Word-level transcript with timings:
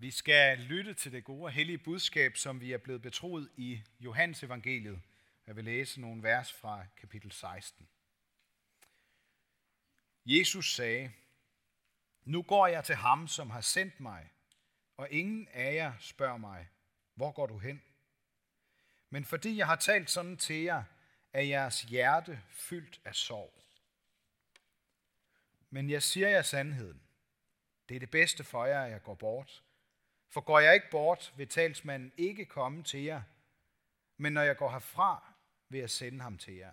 Vi 0.00 0.10
skal 0.10 0.58
lytte 0.58 0.94
til 0.94 1.12
det 1.12 1.24
gode 1.24 1.44
og 1.44 1.50
hellige 1.50 1.78
budskab, 1.78 2.36
som 2.36 2.60
vi 2.60 2.72
er 2.72 2.78
blevet 2.78 3.02
betroet 3.02 3.50
i 3.56 3.82
Johannes 4.00 4.42
evangeliet. 4.42 5.00
Jeg 5.46 5.56
vil 5.56 5.64
læse 5.64 6.00
nogle 6.00 6.22
vers 6.22 6.52
fra 6.52 6.86
kapitel 6.96 7.32
16. 7.32 7.88
Jesus 10.26 10.74
sagde, 10.74 11.12
Nu 12.24 12.42
går 12.42 12.66
jeg 12.66 12.84
til 12.84 12.94
ham, 12.94 13.28
som 13.28 13.50
har 13.50 13.60
sendt 13.60 14.00
mig, 14.00 14.30
og 14.96 15.10
ingen 15.10 15.48
af 15.48 15.74
jer 15.74 15.92
spørger 16.00 16.36
mig, 16.36 16.68
hvor 17.14 17.32
går 17.32 17.46
du 17.46 17.58
hen? 17.58 17.82
Men 19.10 19.24
fordi 19.24 19.56
jeg 19.56 19.66
har 19.66 19.76
talt 19.76 20.10
sådan 20.10 20.36
til 20.36 20.62
jer, 20.62 20.84
er 21.32 21.42
jeres 21.42 21.82
hjerte 21.82 22.42
fyldt 22.50 23.00
af 23.04 23.14
sorg. 23.14 23.54
Men 25.70 25.90
jeg 25.90 26.02
siger 26.02 26.28
jer 26.28 26.42
sandheden. 26.42 27.02
Det 27.88 27.94
er 27.94 28.00
det 28.00 28.10
bedste 28.10 28.44
for 28.44 28.64
jer, 28.64 28.82
at 28.82 28.90
jeg 28.90 29.02
går 29.02 29.14
bort. 29.14 29.62
For 30.30 30.40
går 30.40 30.58
jeg 30.58 30.74
ikke 30.74 30.90
bort, 30.90 31.34
vil 31.36 31.48
talsmanden 31.48 32.12
ikke 32.16 32.44
komme 32.44 32.82
til 32.82 33.02
jer. 33.02 33.22
Men 34.16 34.32
når 34.32 34.42
jeg 34.42 34.56
går 34.56 34.70
herfra, 34.70 35.32
vil 35.68 35.80
jeg 35.80 35.90
sende 35.90 36.20
ham 36.20 36.38
til 36.38 36.54
jer. 36.54 36.72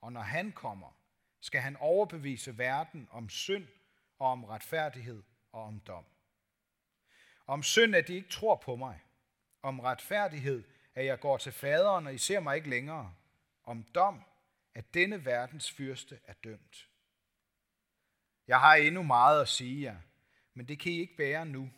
Og 0.00 0.12
når 0.12 0.20
han 0.20 0.52
kommer, 0.52 0.96
skal 1.40 1.60
han 1.60 1.76
overbevise 1.76 2.58
verden 2.58 3.08
om 3.10 3.28
synd 3.28 3.66
og 4.18 4.28
om 4.28 4.44
retfærdighed 4.44 5.22
og 5.52 5.62
om 5.62 5.80
dom. 5.80 6.04
Om 7.46 7.62
synd, 7.62 7.96
at 7.96 8.08
de 8.08 8.14
ikke 8.14 8.28
tror 8.28 8.56
på 8.56 8.76
mig. 8.76 9.00
Om 9.62 9.80
retfærdighed, 9.80 10.64
at 10.94 11.04
jeg 11.04 11.20
går 11.20 11.36
til 11.36 11.52
faderen, 11.52 12.06
og 12.06 12.14
I 12.14 12.18
ser 12.18 12.40
mig 12.40 12.56
ikke 12.56 12.70
længere. 12.70 13.14
Om 13.64 13.82
dom, 13.82 14.22
at 14.74 14.94
denne 14.94 15.24
verdens 15.24 15.70
fyrste 15.70 16.20
er 16.24 16.32
dømt. 16.32 16.88
Jeg 18.46 18.60
har 18.60 18.74
endnu 18.74 19.02
meget 19.02 19.40
at 19.40 19.48
sige 19.48 19.82
jer, 19.82 19.96
men 20.54 20.68
det 20.68 20.80
kan 20.80 20.92
I 20.92 20.98
ikke 20.98 21.16
bære 21.16 21.46
nu. 21.46 21.70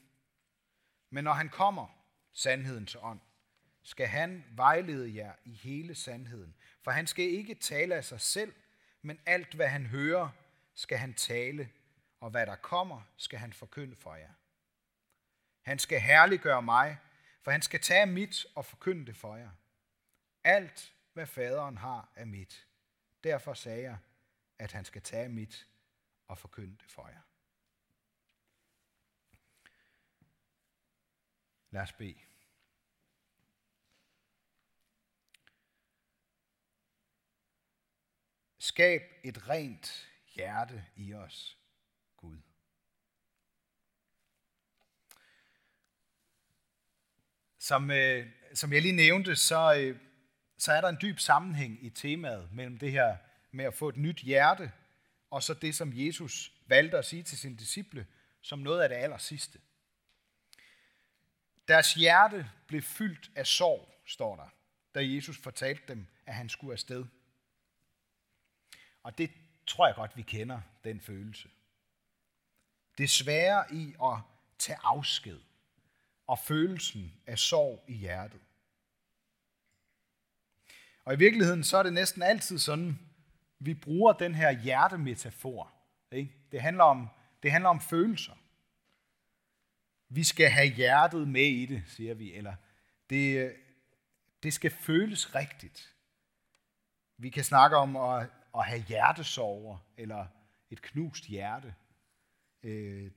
Men 1.11 1.25
når 1.25 1.33
han 1.33 1.48
kommer, 1.48 1.87
sandhedens 2.33 2.97
ånd, 3.01 3.21
skal 3.83 4.07
han 4.07 4.45
vejlede 4.51 5.14
jer 5.14 5.33
i 5.45 5.53
hele 5.53 5.95
sandheden. 5.95 6.55
For 6.83 6.91
han 6.91 7.06
skal 7.06 7.25
ikke 7.25 7.55
tale 7.55 7.95
af 7.95 8.05
sig 8.05 8.20
selv, 8.20 8.55
men 9.03 9.20
alt 9.27 9.55
hvad 9.55 9.69
han 9.69 9.86
hører, 9.86 10.29
skal 10.75 10.98
han 10.98 11.14
tale, 11.14 11.70
og 12.20 12.31
hvad 12.31 12.47
der 12.47 12.56
kommer, 12.56 13.03
skal 13.17 13.39
han 13.39 13.53
forkynde 13.53 13.97
for 13.97 14.14
jer. 14.14 14.33
Han 15.62 15.79
skal 15.79 16.01
herliggøre 16.01 16.62
mig, 16.62 16.98
for 17.42 17.51
han 17.51 17.62
skal 17.62 17.81
tage 17.81 18.06
mit 18.06 18.47
og 18.55 18.64
forkynde 18.64 19.06
det 19.06 19.17
for 19.17 19.36
jer. 19.36 19.51
Alt, 20.45 20.95
hvad 21.12 21.27
faderen 21.27 21.77
har, 21.77 22.12
er 22.17 22.25
mit. 22.25 22.67
Derfor 23.25 23.55
sagde 23.55 23.83
jeg, 23.83 23.98
at 24.59 24.73
han 24.73 24.84
skal 24.84 25.03
tage 25.03 25.29
mit 25.29 25.67
og 26.29 26.39
forkynde 26.39 26.77
det 26.77 26.91
for 26.91 27.09
jer. 27.09 27.20
Lad 31.79 31.83
os 31.83 31.93
bede. 31.93 32.15
Skab 38.59 39.03
et 39.25 39.48
rent 39.48 40.09
hjerte 40.35 40.85
i 40.97 41.15
os, 41.15 41.59
Gud. 42.17 42.37
Som, 47.59 47.91
øh, 47.91 48.27
som 48.55 48.73
jeg 48.73 48.83
lige 48.83 48.97
nævnte, 48.97 49.37
så, 49.37 49.75
øh, 49.75 50.01
så 50.57 50.73
er 50.73 50.81
der 50.81 50.89
en 50.89 50.98
dyb 51.03 51.19
sammenhæng 51.19 51.85
i 51.85 51.91
temaet 51.91 52.53
mellem 52.53 52.79
det 52.79 52.92
her 52.92 53.17
med 53.51 53.65
at 53.65 53.75
få 53.75 53.89
et 53.89 53.97
nyt 53.97 54.19
hjerte, 54.19 54.73
og 55.31 55.42
så 55.42 55.55
det, 55.55 55.75
som 55.75 55.92
Jesus 55.95 56.53
valgte 56.67 56.98
at 56.98 57.05
sige 57.05 57.23
til 57.23 57.39
sine 57.39 57.57
disciple, 57.57 58.07
som 58.41 58.59
noget 58.59 58.83
af 58.83 58.89
det 58.89 58.97
aller 58.97 59.19
sidste. 59.19 59.59
Deres 61.69 61.94
hjerte 61.94 62.50
blev 62.66 62.83
fyldt 62.83 63.30
af 63.36 63.47
sorg, 63.47 63.94
står 64.06 64.36
der, 64.36 64.48
da 64.94 65.14
Jesus 65.14 65.38
fortalte 65.38 65.83
dem, 65.88 66.06
at 66.27 66.34
han 66.34 66.48
skulle 66.48 66.72
afsted. 66.72 67.05
Og 69.02 69.18
det 69.18 69.30
tror 69.67 69.86
jeg 69.86 69.95
godt, 69.95 70.17
vi 70.17 70.23
kender, 70.23 70.61
den 70.84 71.01
følelse. 71.01 71.48
Det 72.98 73.11
svære 73.11 73.74
i 73.74 73.95
at 74.02 74.18
tage 74.58 74.78
afsked 74.83 75.40
og 76.27 76.39
følelsen 76.39 77.12
af 77.27 77.39
sorg 77.39 77.84
i 77.89 77.95
hjertet. 77.95 78.40
Og 81.05 81.14
i 81.14 81.18
virkeligheden 81.18 81.64
så 81.64 81.77
er 81.77 81.83
det 81.83 81.92
næsten 81.92 82.23
altid 82.23 82.58
sådan, 82.58 82.98
vi 83.58 83.74
bruger 83.74 84.12
den 84.12 84.34
her 84.34 84.51
hjertemetafor. 84.51 85.73
Ikke? 86.12 86.33
Det, 86.52 86.61
handler 86.61 86.84
om, 86.84 87.08
det 87.42 87.52
handler 87.52 87.70
om 87.70 87.80
følelser. 87.80 88.33
Vi 90.08 90.24
skal 90.24 90.51
have 90.51 90.69
hjertet 90.69 91.29
med 91.29 91.46
i 91.46 91.67
det, 91.67 91.83
siger 91.86 92.14
vi, 92.14 92.35
eller 92.35 92.55
det, 93.11 93.39
øh, 93.39 93.52
det 94.42 94.52
skal 94.52 94.70
føles 94.70 95.35
rigtigt. 95.35 95.95
Vi 97.17 97.30
kan 97.30 97.45
snakke 97.45 97.77
om 97.77 97.96
at, 97.96 98.30
at 98.55 98.64
have 98.64 98.83
hjertesover, 98.89 99.79
eller 99.96 100.27
et 100.70 100.83
knust 100.83 101.24
hjerte. 101.27 101.74
Øh, 102.63 103.11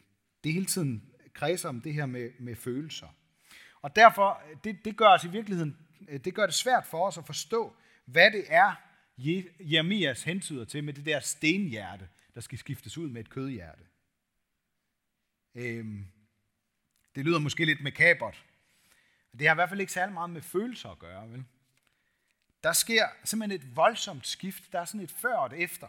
det 0.44 0.54
hele 0.54 0.66
tiden 0.66 1.14
kredser 1.34 1.70
om 1.70 1.82
det 1.82 1.94
her 1.94 2.06
med, 2.06 2.30
med 2.40 2.56
følelser. 2.56 3.08
Og 3.82 3.96
derfor, 3.96 4.42
det, 4.64 4.86
det 4.86 4.98
gør 4.98 5.08
os 5.08 5.24
i 5.24 5.30
virkeligheden, 5.30 5.78
øh, 6.08 6.20
det 6.20 6.36
gør 6.36 6.46
det 6.46 6.56
svært 6.56 6.86
for 6.86 7.08
os 7.08 7.18
at 7.18 7.26
forstå, 7.26 7.76
hvad 8.06 8.32
det 8.32 8.46
er, 8.48 8.76
Jeremias 9.60 10.24
hentyder 10.24 10.66
til 10.66 10.84
med 10.84 10.94
det 10.94 11.06
der 11.06 11.20
stenhjerte, 11.20 12.10
der 12.34 12.42
skal 12.42 12.58
skiftes 12.58 12.98
ud 12.98 13.10
med 13.10 13.22
et 13.22 13.30
kødhjerte. 13.30 13.84
Øhm, 15.56 16.06
det 17.16 17.26
lyder 17.26 17.40
måske 17.40 17.66
lidt 17.66 17.82
makabert. 17.82 18.46
Det 19.32 19.48
har 19.48 19.54
i 19.54 19.56
hvert 19.56 19.70
fald 19.70 19.80
ikke 19.80 19.94
særlig 19.94 20.14
meget 20.14 20.30
med 20.30 20.42
følelser 20.42 20.90
at 20.90 21.00
gøre. 21.00 21.30
Vel? 21.30 21.46
Der 22.64 22.74
sker 22.74 23.08
simpelthen 23.24 23.62
et 23.62 23.76
voldsomt 23.76 24.28
skift. 24.28 24.72
Der 24.72 24.80
er 24.80 24.86
sådan 24.86 25.02
et 25.02 25.12
før 25.12 25.36
og 25.36 25.46
et 25.46 25.64
efter. 25.64 25.88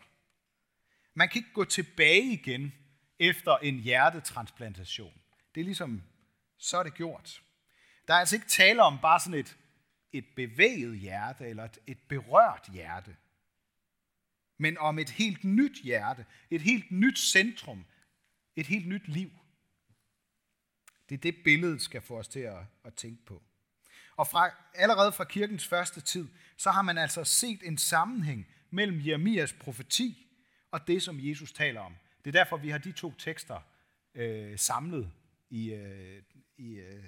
Man 1.14 1.28
kan 1.28 1.38
ikke 1.38 1.52
gå 1.52 1.64
tilbage 1.64 2.32
igen 2.32 2.72
efter 3.18 3.56
en 3.56 3.80
hjertetransplantation. 3.80 5.20
Det 5.54 5.60
er 5.60 5.64
ligesom, 5.64 6.02
så 6.58 6.76
er 6.78 6.82
det 6.82 6.94
gjort. 6.94 7.42
Der 8.08 8.14
er 8.14 8.18
altså 8.18 8.36
ikke 8.36 8.48
tale 8.48 8.82
om 8.82 8.98
bare 8.98 9.20
sådan 9.20 9.38
et, 9.38 9.56
et 10.12 10.24
bevæget 10.36 10.98
hjerte 10.98 11.46
eller 11.46 11.64
et, 11.64 11.78
et 11.86 11.98
berørt 12.08 12.68
hjerte, 12.72 13.16
men 14.58 14.78
om 14.78 14.98
et 14.98 15.10
helt 15.10 15.44
nyt 15.44 15.82
hjerte, 15.82 16.26
et 16.50 16.60
helt 16.60 16.90
nyt 16.90 17.18
centrum, 17.18 17.84
et 18.56 18.66
helt 18.66 18.88
nyt 18.88 19.08
liv. 19.08 19.30
Det 21.12 21.18
er 21.18 21.32
det 21.32 21.44
billede, 21.44 21.80
skal 21.80 22.00
få 22.00 22.18
os 22.18 22.28
til 22.28 22.40
at, 22.40 22.58
at 22.84 22.94
tænke 22.94 23.24
på. 23.24 23.42
Og 24.16 24.26
fra, 24.26 24.50
allerede 24.74 25.12
fra 25.12 25.24
kirkens 25.24 25.66
første 25.66 26.00
tid, 26.00 26.28
så 26.56 26.70
har 26.70 26.82
man 26.82 26.98
altså 26.98 27.24
set 27.24 27.60
en 27.62 27.78
sammenhæng 27.78 28.46
mellem 28.70 29.06
Jeremias 29.06 29.52
profeti 29.52 30.26
og 30.70 30.86
det, 30.86 31.02
som 31.02 31.18
Jesus 31.20 31.52
taler 31.52 31.80
om. 31.80 31.96
Det 32.24 32.36
er 32.36 32.44
derfor, 32.44 32.56
vi 32.56 32.68
har 32.68 32.78
de 32.78 32.92
to 32.92 33.14
tekster 33.14 33.60
øh, 34.14 34.58
samlet 34.58 35.12
i, 35.50 35.72
øh, 35.72 36.22
i 36.56 36.74
øh, 36.74 37.04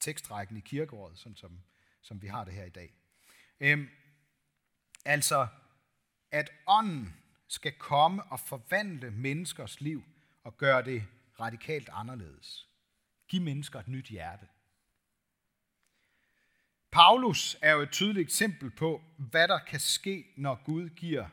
tekstrækken 0.00 0.56
i 0.56 0.60
kirkeåret, 0.60 1.18
sådan 1.18 1.36
som, 1.36 1.60
som 2.02 2.22
vi 2.22 2.26
har 2.26 2.44
det 2.44 2.54
her 2.54 2.64
i 2.64 2.70
dag. 2.70 2.94
Øhm, 3.60 3.88
altså, 5.04 5.46
at 6.30 6.50
ånden 6.66 7.14
skal 7.48 7.72
komme 7.72 8.22
og 8.22 8.40
forvandle 8.40 9.10
menneskers 9.10 9.80
liv 9.80 10.04
og 10.44 10.56
gøre 10.56 10.84
det 10.84 11.04
radikalt 11.40 11.88
anderledes. 11.92 12.66
Giv 13.28 13.42
mennesker 13.42 13.80
et 13.80 13.88
nyt 13.88 14.06
hjerte. 14.06 14.48
Paulus 16.90 17.56
er 17.62 17.72
jo 17.72 17.80
et 17.80 17.90
tydeligt 17.90 18.24
eksempel 18.24 18.70
på, 18.70 19.02
hvad 19.18 19.48
der 19.48 19.58
kan 19.58 19.80
ske, 19.80 20.26
når 20.36 20.62
Gud 20.64 20.88
giver 20.88 21.28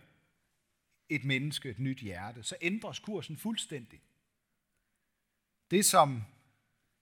et 1.10 1.24
menneske 1.24 1.70
et 1.70 1.80
nyt 1.80 2.00
hjerte. 2.00 2.44
Så 2.44 2.56
ændres 2.62 3.00
kursen 3.00 3.38
fuldstændig. 3.38 4.02
Det, 5.72 5.86
som 5.86 6.24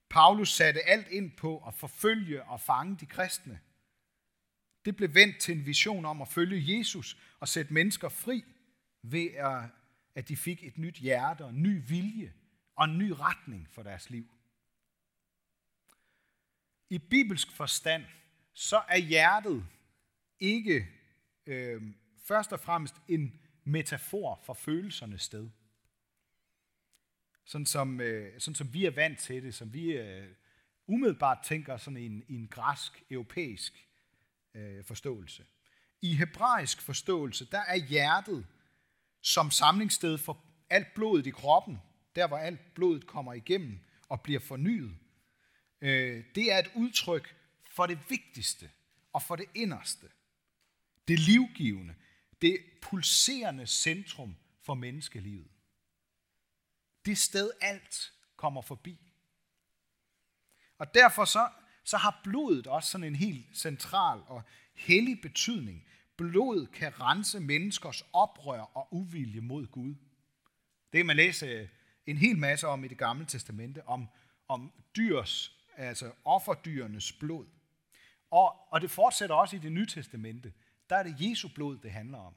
Paulus 0.09 0.49
satte 0.49 0.81
alt 0.81 1.07
ind 1.07 1.31
på 1.31 1.67
at 1.67 1.73
forfølge 1.73 2.43
og 2.43 2.61
fange 2.61 2.97
de 2.99 3.05
kristne, 3.05 3.59
det 4.85 4.95
blev 4.95 5.13
vendt 5.13 5.39
til 5.39 5.57
en 5.57 5.65
vision 5.65 6.05
om 6.05 6.21
at 6.21 6.27
følge 6.27 6.77
Jesus 6.77 7.17
og 7.39 7.47
sætte 7.47 7.73
mennesker 7.73 8.09
fri 8.09 8.43
ved, 9.01 9.29
at 10.15 10.27
de 10.27 10.37
fik 10.37 10.63
et 10.63 10.77
nyt 10.77 10.95
hjerte 10.95 11.43
og 11.43 11.49
en 11.49 11.63
ny 11.63 11.81
vilje 11.87 12.33
og 12.75 12.85
en 12.85 12.97
ny 12.97 13.11
retning 13.11 13.67
for 13.69 13.83
deres 13.83 14.09
liv. 14.09 14.27
I 16.91 16.97
bibelsk 16.97 17.51
forstand, 17.51 18.03
så 18.53 18.81
er 18.89 18.97
hjertet 18.97 19.65
ikke 20.39 20.87
øh, 21.45 21.81
først 22.23 22.53
og 22.53 22.59
fremmest 22.59 22.95
en 23.07 23.39
metafor 23.63 24.41
for 24.43 24.53
følelsernes 24.53 25.21
sted. 25.21 25.49
Sådan 27.45 27.65
som, 27.65 28.01
øh, 28.01 28.39
sådan 28.39 28.55
som 28.55 28.73
vi 28.73 28.85
er 28.85 28.91
vant 28.91 29.19
til 29.19 29.43
det, 29.43 29.55
som 29.55 29.73
vi 29.73 29.91
øh, 29.91 30.27
umiddelbart 30.87 31.37
tænker 31.43 31.77
sådan 31.77 31.97
i 31.97 32.05
en, 32.05 32.23
en 32.29 32.47
græsk, 32.47 33.03
europæisk 33.09 33.87
øh, 34.55 34.83
forståelse. 34.83 35.45
I 36.01 36.15
hebraisk 36.15 36.81
forståelse, 36.81 37.45
der 37.45 37.61
er 37.67 37.75
hjertet 37.75 38.47
som 39.21 39.51
samlingssted 39.51 40.17
for 40.17 40.45
alt 40.69 40.93
blodet 40.95 41.27
i 41.27 41.31
kroppen, 41.31 41.77
der 42.15 42.27
hvor 42.27 42.37
alt 42.37 42.73
blodet 42.73 43.07
kommer 43.07 43.33
igennem 43.33 43.79
og 44.09 44.21
bliver 44.21 44.39
fornyet 44.39 45.00
øh, 45.81 46.23
det 46.35 46.51
er 46.51 46.59
et 46.59 46.71
udtryk 46.75 47.35
for 47.69 47.85
det 47.85 47.99
vigtigste 48.09 48.69
og 49.13 49.21
for 49.21 49.35
det 49.35 49.45
inderste. 49.55 50.07
Det 51.07 51.19
livgivende, 51.19 51.95
det 52.41 52.57
pulserende 52.81 53.67
centrum 53.67 54.35
for 54.61 54.73
menneskelivet. 54.73 55.51
Det 57.05 57.17
sted 57.17 57.51
alt 57.61 58.13
kommer 58.35 58.61
forbi. 58.61 58.97
Og 60.77 60.93
derfor 60.93 61.25
så, 61.25 61.49
så 61.83 61.97
har 61.97 62.21
blodet 62.23 62.67
også 62.67 62.91
sådan 62.91 63.07
en 63.07 63.15
helt 63.15 63.57
central 63.57 64.19
og 64.27 64.41
hellig 64.75 65.21
betydning. 65.21 65.87
Blod 66.17 66.67
kan 66.67 66.99
rense 66.99 67.39
menneskers 67.39 68.03
oprør 68.13 68.61
og 68.61 68.87
uvilje 68.93 69.41
mod 69.41 69.67
Gud. 69.67 69.95
Det 70.93 70.99
kan 70.99 71.05
man 71.05 71.15
læse 71.15 71.69
en 72.05 72.17
hel 72.17 72.37
masse 72.37 72.67
om 72.67 72.83
i 72.83 72.87
det 72.87 72.97
gamle 72.97 73.25
testamente, 73.25 73.87
om, 73.87 74.07
om 74.47 74.71
dyrs, 74.95 75.60
altså 75.81 76.11
offerdyrenes 76.25 77.11
blod. 77.11 77.45
Og, 78.31 78.73
og 78.73 78.81
det 78.81 78.91
fortsætter 78.91 79.35
også 79.35 79.55
i 79.55 79.59
det 79.59 79.71
nye 79.71 79.85
testamente. 79.85 80.53
Der 80.89 80.95
er 80.95 81.03
det 81.03 81.15
Jesu 81.19 81.49
blod, 81.55 81.77
det 81.77 81.91
handler 81.91 82.17
om, 82.17 82.35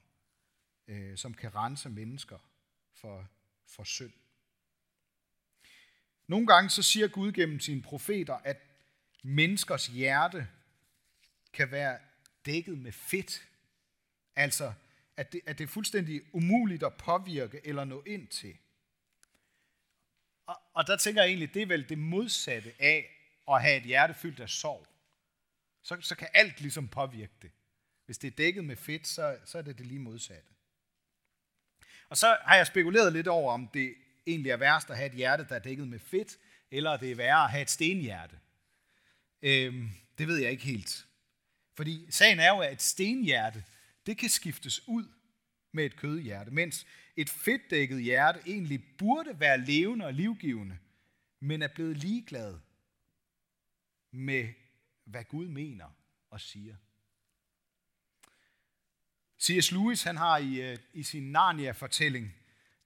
øh, 0.88 1.16
som 1.16 1.34
kan 1.34 1.54
rense 1.54 1.88
mennesker 1.88 2.38
for, 2.94 3.28
for 3.66 3.84
synd. 3.84 4.12
Nogle 6.26 6.46
gange 6.46 6.70
så 6.70 6.82
siger 6.82 7.08
Gud 7.08 7.32
gennem 7.32 7.60
sine 7.60 7.82
profeter, 7.82 8.34
at 8.34 8.62
menneskers 9.22 9.86
hjerte 9.86 10.48
kan 11.52 11.70
være 11.70 11.98
dækket 12.46 12.78
med 12.78 12.92
fedt. 12.92 13.48
Altså, 14.36 14.72
at 15.16 15.32
det, 15.32 15.40
at 15.46 15.58
det 15.58 15.64
er 15.64 15.68
fuldstændig 15.68 16.22
umuligt 16.32 16.82
at 16.82 16.94
påvirke 16.94 17.60
eller 17.64 17.84
nå 17.84 18.02
ind 18.06 18.28
til. 18.28 18.56
Og, 20.46 20.60
og 20.74 20.86
der 20.86 20.96
tænker 20.96 21.22
jeg 21.22 21.28
egentlig, 21.28 21.54
det 21.54 21.62
er 21.62 21.66
vel 21.66 21.88
det 21.88 21.98
modsatte 21.98 22.72
af 22.78 23.13
at 23.48 23.62
have 23.62 23.76
et 23.76 23.82
hjerte 23.82 24.14
fyldt 24.14 24.40
af 24.40 24.48
sorg. 24.48 24.86
Så, 25.82 25.96
så 26.00 26.14
kan 26.14 26.28
alt 26.34 26.60
ligesom 26.60 26.88
påvirke 26.88 27.34
det. 27.42 27.50
Hvis 28.06 28.18
det 28.18 28.26
er 28.26 28.36
dækket 28.36 28.64
med 28.64 28.76
fedt, 28.76 29.06
så, 29.06 29.38
så 29.44 29.58
er 29.58 29.62
det 29.62 29.78
det 29.78 29.86
lige 29.86 30.00
modsatte. 30.00 30.48
Og 32.08 32.16
så 32.16 32.36
har 32.42 32.56
jeg 32.56 32.66
spekuleret 32.66 33.12
lidt 33.12 33.28
over, 33.28 33.52
om 33.52 33.68
det 33.68 33.94
egentlig 34.26 34.50
er 34.50 34.56
værst 34.56 34.90
at 34.90 34.96
have 34.96 35.06
et 35.06 35.16
hjerte, 35.16 35.46
der 35.48 35.54
er 35.54 35.58
dækket 35.58 35.88
med 35.88 35.98
fedt, 35.98 36.38
eller 36.70 36.96
det 36.96 37.10
er 37.10 37.14
værre 37.14 37.44
at 37.44 37.50
have 37.50 37.62
et 37.62 37.70
stenhjerte. 37.70 38.38
Øhm, 39.42 39.90
det 40.18 40.28
ved 40.28 40.36
jeg 40.36 40.50
ikke 40.50 40.64
helt. 40.64 41.06
Fordi 41.74 42.06
sagen 42.10 42.40
er 42.40 42.48
jo, 42.48 42.58
at 42.58 42.72
et 42.72 42.82
stenhjerte, 42.82 43.64
det 44.06 44.18
kan 44.18 44.28
skiftes 44.28 44.88
ud 44.88 45.04
med 45.72 45.84
et 45.84 45.96
kødhjerte, 45.96 46.50
mens 46.50 46.86
et 47.16 47.30
fedtdækket 47.30 48.02
hjerte 48.02 48.40
egentlig 48.46 48.84
burde 48.98 49.40
være 49.40 49.58
levende 49.58 50.06
og 50.06 50.14
livgivende, 50.14 50.78
men 51.40 51.62
er 51.62 51.68
blevet 51.68 51.96
ligeglad 51.96 52.58
med, 54.14 54.48
hvad 55.04 55.24
Gud 55.24 55.48
mener 55.48 55.90
og 56.30 56.40
siger. 56.40 56.76
C.S. 59.40 59.72
Lewis 59.72 60.02
han 60.02 60.16
har 60.16 60.38
i, 60.38 60.60
øh, 60.60 60.78
i 60.92 61.02
sin 61.02 61.32
Narnia-fortælling 61.32 62.34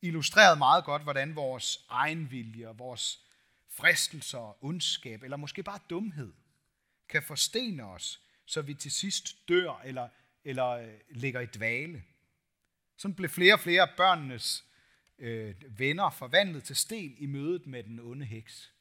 illustreret 0.03 0.59
meget 0.59 0.85
godt, 0.85 1.03
hvordan 1.03 1.37
vores 1.37 1.87
egen 1.89 2.31
vilje 2.31 2.69
og 2.69 2.79
vores 2.79 3.25
fristelser, 3.69 4.65
ondskab, 4.65 5.23
eller 5.23 5.37
måske 5.37 5.63
bare 5.63 5.81
dumhed, 5.91 6.33
kan 7.09 7.23
forstene 7.23 7.85
os, 7.85 8.21
så 8.47 8.63
vi 8.63 8.75
til 8.75 8.91
sidst 8.91 9.49
dør 9.49 9.81
eller, 9.85 10.09
eller 10.45 10.69
øh, 10.69 10.95
ligger 11.11 11.41
i 11.41 11.47
dvale. 11.47 12.05
Sådan 12.97 13.15
blev 13.15 13.31
flere 13.31 13.55
og 13.55 13.61
flere 13.61 13.83
af 13.83 13.97
børnenes 13.97 14.65
øh, 15.19 15.55
venner 15.79 16.11
forvandlet 16.11 16.65
til 16.65 16.77
sten 16.77 17.17
i 17.19 17.27
mødet 17.27 17.67
med 17.67 17.83
den 17.83 18.01
onde 18.01 18.27
heks. 18.27 18.73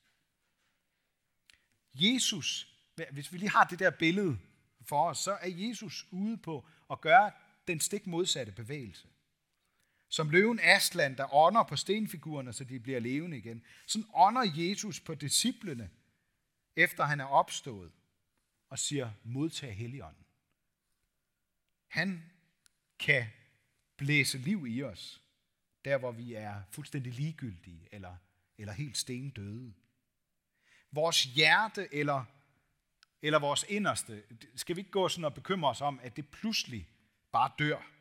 Jesus, 1.99 2.73
hvis 3.11 3.33
vi 3.33 3.37
lige 3.37 3.49
har 3.49 3.63
det 3.63 3.79
der 3.79 3.89
billede 3.89 4.39
for 4.81 5.09
os, 5.09 5.17
så 5.17 5.31
er 5.31 5.49
Jesus 5.49 6.07
ude 6.11 6.37
på 6.37 6.65
at 6.91 7.01
gøre 7.01 7.31
den 7.67 7.79
stik 7.79 8.07
modsatte 8.07 8.51
bevægelse. 8.51 9.07
Som 10.09 10.29
løven 10.29 10.59
Aslan, 10.63 11.17
der 11.17 11.33
ånder 11.33 11.63
på 11.63 11.75
stenfigurerne, 11.75 12.53
så 12.53 12.63
de 12.63 12.79
bliver 12.79 12.99
levende 12.99 13.37
igen. 13.37 13.63
Sådan 13.85 14.07
ånder 14.13 14.51
Jesus 14.55 14.99
på 14.99 15.15
disciplene, 15.15 15.89
efter 16.75 17.03
han 17.03 17.19
er 17.19 17.25
opstået, 17.25 17.91
og 18.69 18.79
siger, 18.79 19.11
modtag 19.23 19.75
Helligånden. 19.75 20.25
Han 21.87 22.23
kan 22.99 23.25
blæse 23.97 24.37
liv 24.37 24.67
i 24.67 24.83
os, 24.83 25.23
der 25.85 25.97
hvor 25.97 26.11
vi 26.11 26.33
er 26.33 26.61
fuldstændig 26.71 27.13
ligegyldige 27.13 27.87
eller, 27.91 28.15
eller 28.57 28.73
helt 28.73 28.97
stendøde. 28.97 29.73
Vores 30.97 31.23
hjerte 31.23 31.93
eller, 31.95 32.25
eller 33.21 33.39
vores 33.39 33.65
inderste, 33.69 34.23
skal 34.55 34.75
vi 34.75 34.81
ikke 34.81 34.91
gå 34.91 35.09
sådan 35.09 35.25
og 35.25 35.33
bekymre 35.33 35.69
os 35.69 35.81
om, 35.81 35.99
at 36.03 36.15
det 36.15 36.29
pludselig 36.29 36.89
bare 37.31 37.51
dør. 37.59 37.91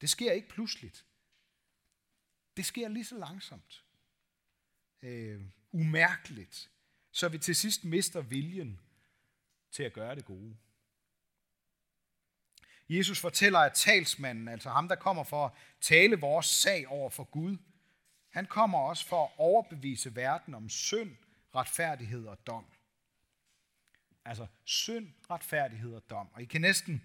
Det 0.00 0.10
sker 0.10 0.32
ikke 0.32 0.48
pludseligt. 0.48 1.04
Det 2.56 2.64
sker 2.64 2.88
lige 2.88 3.04
så 3.04 3.18
langsomt. 3.18 3.84
Øh, 5.02 5.40
umærkeligt. 5.72 6.70
Så 7.10 7.28
vi 7.28 7.38
til 7.38 7.56
sidst 7.56 7.84
mister 7.84 8.20
viljen 8.20 8.80
til 9.70 9.82
at 9.82 9.92
gøre 9.92 10.14
det 10.14 10.24
gode. 10.24 10.56
Jesus 12.88 13.20
fortæller, 13.20 13.58
at 13.58 13.72
talsmanden, 13.72 14.48
altså 14.48 14.70
ham, 14.70 14.88
der 14.88 14.94
kommer 14.94 15.24
for 15.24 15.46
at 15.46 15.52
tale 15.80 16.20
vores 16.20 16.46
sag 16.46 16.88
over 16.88 17.10
for 17.10 17.24
Gud, 17.24 17.56
han 18.28 18.46
kommer 18.46 18.78
også 18.78 19.06
for 19.06 19.24
at 19.24 19.32
overbevise 19.38 20.16
verden 20.16 20.54
om 20.54 20.68
synd, 20.68 21.16
retfærdighed 21.54 22.26
og 22.26 22.46
dom. 22.46 22.66
Altså 24.24 24.46
synd, 24.64 25.12
retfærdighed 25.30 25.94
og 25.94 26.10
dom. 26.10 26.32
Og 26.32 26.42
I 26.42 26.44
kan 26.44 26.60
næsten, 26.60 27.04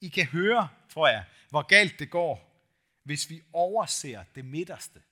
I 0.00 0.08
kan 0.08 0.26
høre, 0.26 0.68
tror 0.88 1.08
jeg, 1.08 1.24
hvor 1.50 1.62
galt 1.62 1.98
det 1.98 2.10
går, 2.10 2.54
hvis 3.02 3.30
vi 3.30 3.42
overser 3.52 4.24
det 4.34 4.44
midterste, 4.44 5.02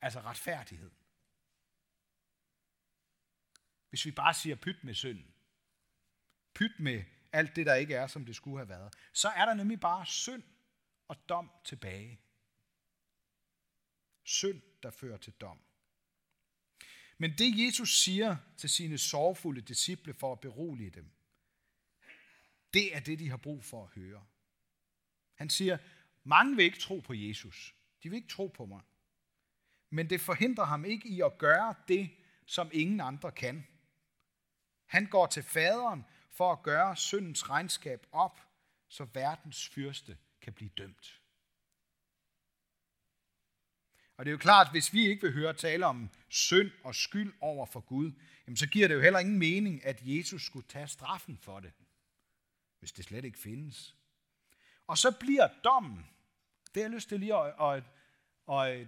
altså 0.00 0.20
retfærdighed. 0.20 0.90
Hvis 3.88 4.06
vi 4.06 4.10
bare 4.10 4.34
siger 4.34 4.56
pyt 4.56 4.84
med 4.84 4.94
synden, 4.94 5.34
pyt 6.54 6.80
med 6.80 7.04
alt 7.32 7.56
det, 7.56 7.66
der 7.66 7.74
ikke 7.74 7.94
er, 7.94 8.06
som 8.06 8.26
det 8.26 8.36
skulle 8.36 8.58
have 8.58 8.68
været, 8.68 8.94
så 9.12 9.28
er 9.28 9.44
der 9.44 9.54
nemlig 9.54 9.80
bare 9.80 10.06
synd 10.06 10.42
og 11.08 11.28
dom 11.28 11.50
tilbage. 11.64 12.20
Synd, 14.22 14.62
der 14.82 14.90
fører 14.90 15.16
til 15.16 15.32
dom. 15.32 15.60
Men 17.18 17.34
det 17.38 17.66
Jesus 17.66 18.02
siger 18.02 18.36
til 18.56 18.70
sine 18.70 18.98
sorgfulde 18.98 19.60
disciple 19.60 20.14
for 20.14 20.32
at 20.32 20.40
berolige 20.40 20.90
dem, 20.90 21.10
det 22.74 22.96
er 22.96 23.00
det, 23.00 23.18
de 23.18 23.30
har 23.30 23.36
brug 23.36 23.64
for 23.64 23.84
at 23.84 23.90
høre. 23.90 24.24
Han 25.34 25.50
siger, 25.50 25.78
mange 26.24 26.56
vil 26.56 26.64
ikke 26.64 26.78
tro 26.78 26.98
på 26.98 27.14
Jesus. 27.14 27.74
De 28.02 28.10
vil 28.10 28.16
ikke 28.16 28.28
tro 28.28 28.46
på 28.46 28.66
mig. 28.66 28.82
Men 29.90 30.10
det 30.10 30.20
forhindrer 30.20 30.64
ham 30.64 30.84
ikke 30.84 31.08
i 31.08 31.20
at 31.20 31.38
gøre 31.38 31.74
det, 31.88 32.10
som 32.46 32.70
ingen 32.72 33.00
andre 33.00 33.32
kan. 33.32 33.66
Han 34.86 35.06
går 35.06 35.26
til 35.26 35.42
faderen 35.42 36.04
for 36.30 36.52
at 36.52 36.62
gøre 36.62 36.96
syndens 36.96 37.50
regnskab 37.50 38.06
op, 38.12 38.40
så 38.88 39.04
verdens 39.04 39.68
fyrste 39.68 40.18
kan 40.40 40.52
blive 40.52 40.70
dømt. 40.78 41.20
Og 44.16 44.24
det 44.24 44.30
er 44.30 44.32
jo 44.32 44.38
klart, 44.38 44.66
at 44.66 44.72
hvis 44.72 44.92
vi 44.92 45.08
ikke 45.08 45.22
vil 45.22 45.32
høre 45.32 45.52
tale 45.52 45.86
om 45.86 46.10
synd 46.28 46.70
og 46.84 46.94
skyld 46.94 47.34
over 47.40 47.66
for 47.66 47.80
Gud, 47.80 48.12
jamen 48.46 48.56
så 48.56 48.66
giver 48.66 48.88
det 48.88 48.94
jo 48.94 49.00
heller 49.00 49.18
ingen 49.18 49.38
mening, 49.38 49.84
at 49.84 50.00
Jesus 50.02 50.42
skulle 50.42 50.66
tage 50.68 50.88
straffen 50.88 51.38
for 51.42 51.60
det, 51.60 51.72
hvis 52.78 52.92
det 52.92 53.04
slet 53.04 53.24
ikke 53.24 53.38
findes. 53.38 53.94
Og 54.86 54.98
så 54.98 55.10
bliver 55.20 55.48
dommen, 55.64 56.06
det 56.74 56.82
har 56.82 56.82
jeg 56.82 56.90
lyst 56.90 57.08
til 57.08 57.20
lige 57.20 57.34
at, 57.34 57.54
at, 57.60 57.82
at, 58.48 58.70
at 58.70 58.86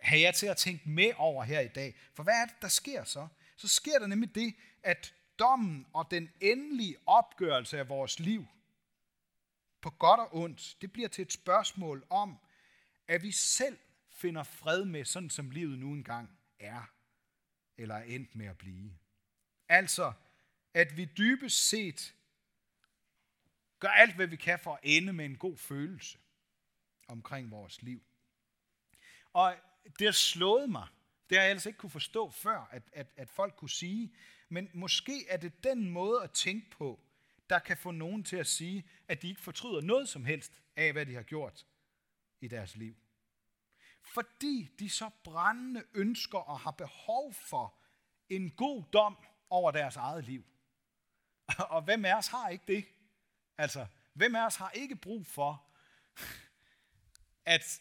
have 0.00 0.20
jer 0.20 0.32
til 0.32 0.46
at 0.46 0.56
tænke 0.56 0.88
med 0.88 1.12
over 1.16 1.44
her 1.44 1.60
i 1.60 1.68
dag. 1.68 1.96
For 2.14 2.22
hvad 2.22 2.34
er 2.34 2.46
det, 2.46 2.62
der 2.62 2.68
sker 2.68 3.04
så? 3.04 3.28
Så 3.56 3.68
sker 3.68 3.98
der 3.98 4.06
nemlig 4.06 4.34
det, 4.34 4.54
at 4.82 5.14
dommen 5.38 5.86
og 5.92 6.10
den 6.10 6.30
endelige 6.40 6.96
opgørelse 7.06 7.78
af 7.78 7.88
vores 7.88 8.18
liv, 8.18 8.46
på 9.80 9.90
godt 9.90 10.20
og 10.20 10.36
ondt, 10.36 10.76
det 10.80 10.92
bliver 10.92 11.08
til 11.08 11.22
et 11.22 11.32
spørgsmål 11.32 12.06
om, 12.10 12.38
at 13.08 13.22
vi 13.22 13.32
selv 13.32 13.78
finder 14.26 14.42
fred 14.42 14.84
med, 14.84 15.04
sådan 15.04 15.30
som 15.30 15.50
livet 15.50 15.78
nu 15.78 15.92
engang 15.92 16.38
er, 16.58 16.92
eller 17.76 17.94
er 17.94 18.02
endt 18.02 18.34
med 18.34 18.46
at 18.46 18.58
blive. 18.58 18.98
Altså, 19.68 20.12
at 20.74 20.96
vi 20.96 21.04
dybest 21.04 21.68
set 21.68 22.14
gør 23.78 23.88
alt, 23.88 24.14
hvad 24.14 24.26
vi 24.26 24.36
kan 24.36 24.58
for 24.58 24.74
at 24.74 24.80
ende 24.82 25.12
med 25.12 25.24
en 25.24 25.36
god 25.36 25.56
følelse 25.56 26.18
omkring 27.08 27.50
vores 27.50 27.82
liv. 27.82 28.02
Og 29.32 29.56
det 29.98 30.06
har 30.06 30.12
slået 30.12 30.70
mig, 30.70 30.88
det 31.30 31.38
har 31.38 31.42
jeg 31.42 31.50
ellers 31.50 31.66
ikke 31.66 31.78
kunne 31.78 31.90
forstå 31.90 32.30
før, 32.30 32.68
at, 32.70 32.82
at, 32.92 33.12
at 33.16 33.30
folk 33.30 33.56
kunne 33.56 33.70
sige, 33.70 34.14
men 34.48 34.70
måske 34.74 35.28
er 35.28 35.36
det 35.36 35.64
den 35.64 35.90
måde 35.90 36.22
at 36.22 36.30
tænke 36.30 36.70
på, 36.70 37.00
der 37.50 37.58
kan 37.58 37.76
få 37.76 37.90
nogen 37.90 38.24
til 38.24 38.36
at 38.36 38.46
sige, 38.46 38.84
at 39.08 39.22
de 39.22 39.28
ikke 39.28 39.40
fortryder 39.40 39.80
noget 39.80 40.08
som 40.08 40.24
helst 40.24 40.62
af, 40.76 40.92
hvad 40.92 41.06
de 41.06 41.14
har 41.14 41.22
gjort 41.22 41.66
i 42.40 42.48
deres 42.48 42.76
liv. 42.76 42.96
Fordi 44.06 44.70
de 44.78 44.90
så 44.90 45.10
brændende 45.24 45.84
ønsker 45.94 46.38
og 46.38 46.60
har 46.60 46.70
behov 46.70 47.34
for 47.34 47.74
en 48.28 48.50
god 48.50 48.84
dom 48.92 49.16
over 49.50 49.70
deres 49.70 49.96
eget 49.96 50.24
liv. 50.24 50.44
Og 51.74 51.82
hvem 51.82 52.04
af 52.04 52.14
os 52.14 52.28
har 52.28 52.48
ikke 52.48 52.64
det? 52.66 52.86
Altså, 53.58 53.86
hvem 54.12 54.34
af 54.34 54.46
os 54.46 54.56
har 54.56 54.70
ikke 54.70 54.96
brug 54.96 55.26
for 55.26 55.66
at, 57.44 57.80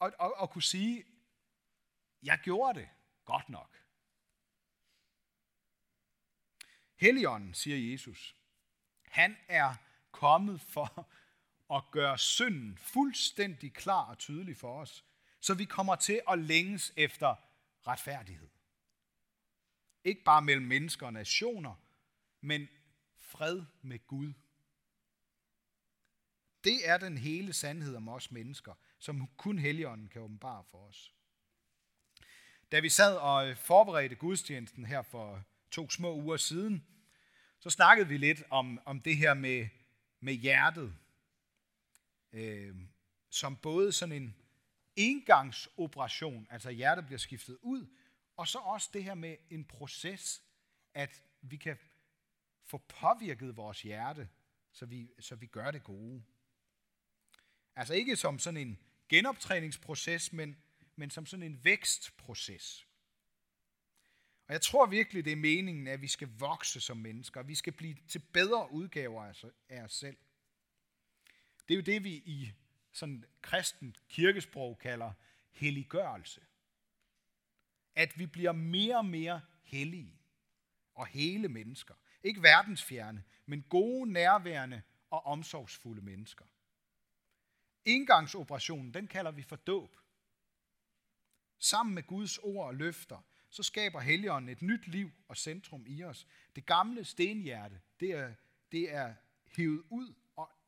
at, 0.00 0.14
at, 0.20 0.32
at, 0.42 0.50
kunne 0.50 0.62
sige, 0.62 1.04
jeg 2.22 2.38
gjorde 2.42 2.80
det 2.80 2.88
godt 3.24 3.48
nok. 3.48 3.76
Helligånden, 6.96 7.54
siger 7.54 7.90
Jesus, 7.92 8.36
han 9.04 9.36
er 9.48 9.74
kommet 10.10 10.60
for 10.60 11.10
at 11.74 11.82
gøre 11.90 12.18
synden 12.18 12.78
fuldstændig 12.78 13.74
klar 13.74 14.04
og 14.04 14.18
tydelig 14.18 14.56
for 14.56 14.80
os, 14.80 15.04
så 15.40 15.54
vi 15.54 15.64
kommer 15.64 15.96
til 15.96 16.20
at 16.28 16.38
længes 16.38 16.92
efter 16.96 17.34
retfærdighed. 17.86 18.48
Ikke 20.04 20.24
bare 20.24 20.42
mellem 20.42 20.66
mennesker 20.66 21.06
og 21.06 21.12
nationer, 21.12 21.74
men 22.40 22.68
fred 23.16 23.62
med 23.82 24.06
Gud. 24.06 24.32
Det 26.64 26.88
er 26.88 26.98
den 26.98 27.18
hele 27.18 27.52
sandhed 27.52 27.96
om 27.96 28.08
os 28.08 28.30
mennesker, 28.30 28.74
som 28.98 29.28
kun 29.36 29.58
Helligånden 29.58 30.08
kan 30.08 30.22
åbenbare 30.22 30.64
for 30.64 30.78
os. 30.78 31.12
Da 32.72 32.80
vi 32.80 32.88
sad 32.88 33.16
og 33.16 33.56
forberedte 33.56 34.16
gudstjenesten 34.16 34.84
her 34.84 35.02
for 35.02 35.44
to 35.70 35.90
små 35.90 36.14
uger 36.14 36.36
siden, 36.36 36.86
så 37.60 37.70
snakkede 37.70 38.08
vi 38.08 38.16
lidt 38.16 38.42
om, 38.50 38.80
om 38.84 39.00
det 39.00 39.16
her 39.16 39.34
med, 39.34 39.68
med 40.20 40.34
hjertet, 40.34 40.96
øh, 42.36 42.76
som 43.30 43.56
både 43.56 43.92
sådan 43.92 44.22
en 44.22 44.36
engangsoperation, 44.96 46.46
altså 46.50 46.70
hjertet 46.70 47.06
bliver 47.06 47.18
skiftet 47.18 47.58
ud, 47.62 47.86
og 48.36 48.48
så 48.48 48.58
også 48.58 48.90
det 48.92 49.04
her 49.04 49.14
med 49.14 49.36
en 49.50 49.64
proces, 49.64 50.42
at 50.94 51.22
vi 51.40 51.56
kan 51.56 51.78
få 52.64 52.78
påvirket 52.78 53.56
vores 53.56 53.82
hjerte, 53.82 54.28
så 54.72 54.86
vi, 54.86 55.10
så 55.20 55.36
vi 55.36 55.46
gør 55.46 55.70
det 55.70 55.84
gode. 55.84 56.22
Altså 57.76 57.94
ikke 57.94 58.16
som 58.16 58.38
sådan 58.38 58.60
en 58.60 58.78
genoptræningsproces, 59.08 60.32
men, 60.32 60.56
men 60.96 61.10
som 61.10 61.26
sådan 61.26 61.42
en 61.42 61.64
vækstproces. 61.64 62.86
Og 64.46 64.52
jeg 64.52 64.60
tror 64.60 64.86
virkelig, 64.86 65.24
det 65.24 65.32
er 65.32 65.36
meningen, 65.36 65.86
at 65.86 66.02
vi 66.02 66.08
skal 66.08 66.28
vokse 66.38 66.80
som 66.80 66.96
mennesker. 66.96 67.42
Vi 67.42 67.54
skal 67.54 67.72
blive 67.72 67.96
til 68.08 68.18
bedre 68.18 68.72
udgaver 68.72 69.32
af 69.68 69.82
os 69.82 69.92
selv. 69.92 70.16
Det 71.68 71.74
er 71.74 71.78
jo 71.78 71.82
det, 71.82 72.04
vi 72.04 72.10
i 72.10 72.52
sådan 72.92 73.24
kristen 73.42 73.96
kirkesprog 74.08 74.78
kalder 74.78 75.12
helliggørelse. 75.50 76.40
At 77.94 78.18
vi 78.18 78.26
bliver 78.26 78.52
mere 78.52 78.96
og 78.96 79.06
mere 79.06 79.40
hellige 79.62 80.20
og 80.94 81.06
hele 81.06 81.48
mennesker. 81.48 81.94
Ikke 82.22 82.42
verdensfjerne, 82.42 83.24
men 83.46 83.62
gode, 83.62 84.12
nærværende 84.12 84.82
og 85.10 85.26
omsorgsfulde 85.26 86.02
mennesker. 86.02 86.44
Indgangsoperationen, 87.84 88.94
den 88.94 89.06
kalder 89.06 89.30
vi 89.30 89.42
for 89.42 89.56
dåb. 89.56 89.96
Sammen 91.58 91.94
med 91.94 92.02
Guds 92.02 92.38
ord 92.38 92.66
og 92.66 92.74
løfter, 92.74 93.26
så 93.50 93.62
skaber 93.62 94.00
Helligånden 94.00 94.48
et 94.48 94.62
nyt 94.62 94.86
liv 94.86 95.10
og 95.28 95.36
centrum 95.36 95.84
i 95.86 96.02
os. 96.02 96.26
Det 96.56 96.66
gamle 96.66 97.04
stenhjerte, 97.04 97.80
det 98.00 98.12
er, 98.12 98.34
det 98.72 98.94
er 98.94 99.14
hævet 99.56 99.82
ud, 99.90 100.14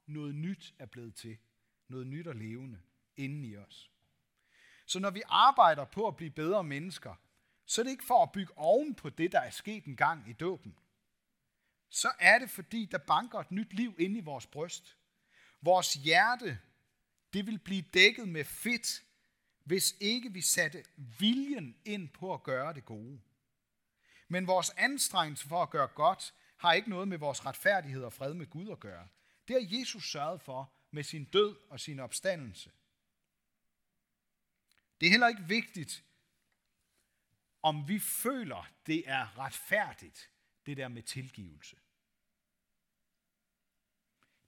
noget 0.08 0.34
nyt 0.34 0.74
er 0.78 0.86
blevet 0.86 1.14
til. 1.14 1.38
Noget 1.88 2.06
nyt 2.06 2.26
og 2.26 2.34
levende 2.34 2.80
inden 3.16 3.44
i 3.44 3.56
os. 3.56 3.90
Så 4.86 4.98
når 4.98 5.10
vi 5.10 5.22
arbejder 5.26 5.84
på 5.84 6.08
at 6.08 6.16
blive 6.16 6.30
bedre 6.30 6.64
mennesker, 6.64 7.14
så 7.66 7.80
er 7.80 7.82
det 7.82 7.90
ikke 7.90 8.04
for 8.04 8.22
at 8.22 8.32
bygge 8.32 8.58
oven 8.58 8.94
på 8.94 9.10
det, 9.10 9.32
der 9.32 9.40
er 9.40 9.50
sket 9.50 9.84
en 9.84 9.96
gang 9.96 10.28
i 10.28 10.32
dåben. 10.32 10.78
Så 11.90 12.12
er 12.18 12.38
det, 12.38 12.50
fordi 12.50 12.84
der 12.84 12.98
banker 12.98 13.38
et 13.38 13.50
nyt 13.50 13.72
liv 13.72 13.94
ind 13.98 14.16
i 14.16 14.20
vores 14.20 14.46
bryst. 14.46 14.96
Vores 15.60 15.94
hjerte, 15.94 16.58
det 17.32 17.46
vil 17.46 17.58
blive 17.58 17.82
dækket 17.82 18.28
med 18.28 18.44
fedt, 18.44 19.02
hvis 19.64 19.96
ikke 20.00 20.32
vi 20.32 20.40
satte 20.40 20.84
viljen 20.96 21.76
ind 21.84 22.08
på 22.08 22.34
at 22.34 22.42
gøre 22.42 22.74
det 22.74 22.84
gode. 22.84 23.20
Men 24.28 24.46
vores 24.46 24.70
anstrengelse 24.70 25.48
for 25.48 25.62
at 25.62 25.70
gøre 25.70 25.88
godt 25.88 26.34
har 26.56 26.72
ikke 26.72 26.90
noget 26.90 27.08
med 27.08 27.18
vores 27.18 27.46
retfærdighed 27.46 28.02
og 28.02 28.12
fred 28.12 28.34
med 28.34 28.46
Gud 28.46 28.68
at 28.70 28.80
gøre. 28.80 29.08
Det 29.48 29.56
har 29.56 29.78
Jesus 29.78 30.10
sørget 30.10 30.40
for 30.40 30.72
med 30.90 31.02
sin 31.02 31.24
død 31.24 31.56
og 31.68 31.80
sin 31.80 32.00
opstandelse. 32.00 32.72
Det 35.00 35.06
er 35.06 35.10
heller 35.10 35.28
ikke 35.28 35.44
vigtigt, 35.48 36.04
om 37.62 37.88
vi 37.88 37.98
føler, 37.98 38.70
det 38.86 39.08
er 39.08 39.38
retfærdigt, 39.38 40.30
det 40.66 40.76
der 40.76 40.88
med 40.88 41.02
tilgivelse. 41.02 41.76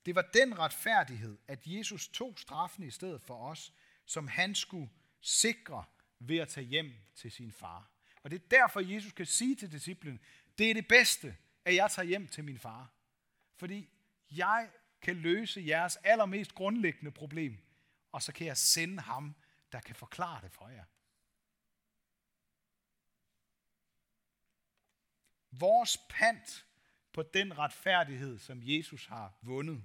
Det 0.07 0.15
var 0.15 0.31
den 0.35 0.59
retfærdighed, 0.59 1.39
at 1.49 1.67
Jesus 1.67 2.09
tog 2.09 2.39
straffen 2.39 2.85
i 2.85 2.91
stedet 2.91 3.23
for 3.23 3.49
os, 3.49 3.73
som 4.07 4.29
han 4.29 4.55
skulle 4.55 4.91
sikre 5.21 5.85
ved 6.19 6.39
at 6.39 6.49
tage 6.49 6.67
hjem 6.67 6.93
til 7.15 7.33
sin 7.33 7.53
far. 7.53 7.91
Og 8.23 8.31
det 8.31 8.43
er 8.43 8.49
derfor, 8.49 8.81
Jesus 8.81 9.13
kan 9.13 9.27
sige 9.27 9.57
til 9.57 9.73
disciplen, 9.73 10.21
det 10.59 10.71
er 10.71 10.75
det 10.75 10.89
bedste, 10.89 11.37
at 11.65 11.75
jeg 11.75 11.91
tager 11.91 12.07
hjem 12.07 12.29
til 12.29 12.45
min 12.45 12.59
far. 12.59 12.93
Fordi 13.57 13.89
jeg 14.31 14.71
kan 15.03 15.17
løse 15.17 15.65
jeres 15.67 15.97
allermest 15.97 16.55
grundlæggende 16.55 17.11
problem, 17.11 17.59
og 18.13 18.23
så 18.23 18.33
kan 18.33 18.47
jeg 18.47 18.57
sende 18.57 19.03
ham, 19.03 19.35
der 19.73 19.81
kan 19.81 19.97
forklare 19.97 20.43
det 20.43 20.53
for 20.53 20.69
jer. 20.69 20.85
Vores 25.51 25.99
pant 26.09 26.67
på 27.13 27.23
den 27.23 27.59
retfærdighed, 27.59 28.39
som 28.39 28.61
Jesus 28.63 29.07
har 29.07 29.39
vundet, 29.43 29.85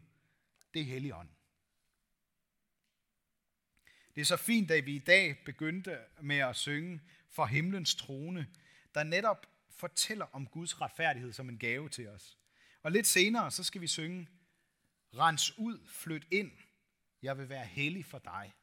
det 0.73 0.81
er 0.81 0.85
Helligånden. 0.85 1.35
Det 4.15 4.21
er 4.21 4.25
så 4.25 4.37
fint, 4.37 4.71
at 4.71 4.85
vi 4.85 4.95
i 4.95 4.99
dag 4.99 5.43
begyndte 5.45 5.99
med 6.21 6.37
at 6.37 6.55
synge 6.55 7.01
for 7.29 7.45
himlens 7.45 7.95
trone, 7.95 8.47
der 8.95 9.03
netop 9.03 9.45
fortæller 9.69 10.25
om 10.25 10.47
Guds 10.47 10.81
retfærdighed 10.81 11.33
som 11.33 11.49
en 11.49 11.57
gave 11.57 11.89
til 11.89 12.07
os. 12.07 12.37
Og 12.83 12.91
lidt 12.91 13.07
senere, 13.07 13.51
så 13.51 13.63
skal 13.63 13.81
vi 13.81 13.87
synge, 13.87 14.27
Rens 15.17 15.57
ud, 15.57 15.87
flyt 15.87 16.27
ind, 16.31 16.51
jeg 17.21 17.37
vil 17.37 17.49
være 17.49 17.65
hellig 17.65 18.05
for 18.05 18.19
dig. 18.19 18.53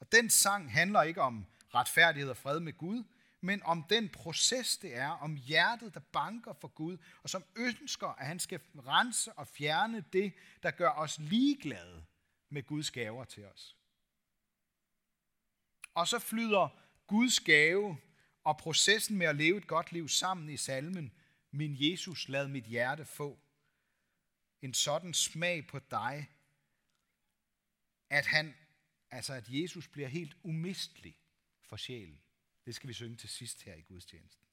Og 0.00 0.12
den 0.12 0.30
sang 0.30 0.72
handler 0.72 1.02
ikke 1.02 1.22
om 1.22 1.46
retfærdighed 1.74 2.30
og 2.30 2.36
fred 2.36 2.60
med 2.60 2.72
Gud, 2.72 3.04
men 3.40 3.62
om 3.62 3.84
den 3.90 4.08
proces, 4.08 4.76
det 4.76 4.96
er, 4.96 5.08
om 5.08 5.36
hjertet, 5.36 5.94
der 5.94 6.00
banker 6.00 6.52
for 6.52 6.68
Gud, 6.68 6.98
og 7.22 7.30
som 7.30 7.44
ønsker, 7.56 8.08
at 8.08 8.26
han 8.26 8.38
skal 8.38 8.60
rense 8.86 9.32
og 9.32 9.48
fjerne 9.48 10.04
det, 10.12 10.32
der 10.62 10.70
gør 10.70 10.90
os 10.90 11.18
ligeglade 11.18 12.04
med 12.48 12.62
Guds 12.62 12.90
gaver 12.90 13.24
til 13.24 13.44
os. 13.44 13.76
Og 15.94 16.08
så 16.08 16.18
flyder 16.18 16.68
Guds 17.06 17.40
gave 17.40 17.98
og 18.44 18.58
processen 18.58 19.18
med 19.18 19.26
at 19.26 19.36
leve 19.36 19.58
et 19.58 19.66
godt 19.66 19.92
liv 19.92 20.08
sammen 20.08 20.48
i 20.48 20.56
salmen, 20.56 21.12
Min 21.54 21.76
Jesus, 21.78 22.28
lad 22.28 22.48
mit 22.48 22.64
hjerte 22.64 23.04
få. 23.04 23.41
En 24.62 24.74
sådan 24.74 25.14
smag 25.14 25.66
på 25.66 25.78
dig, 25.78 26.30
at 28.10 28.26
han, 28.26 28.54
altså 29.10 29.32
at 29.32 29.44
Jesus 29.48 29.88
bliver 29.88 30.08
helt 30.08 30.36
umistelig 30.42 31.18
for 31.62 31.76
sjælen. 31.76 32.22
Det 32.66 32.74
skal 32.74 32.88
vi 32.88 32.94
synge 32.94 33.16
til 33.16 33.28
sidst 33.28 33.62
her 33.62 33.74
i 33.74 33.82
gudstjenesten. 33.82 34.46